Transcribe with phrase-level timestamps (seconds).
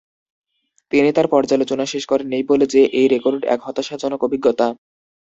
[0.91, 4.67] তিনি তার পর্যালোচনা শেষ করেন এই বলে যে, এই রেকর্ড এক হতাশাজনক অভিজ্ঞতা।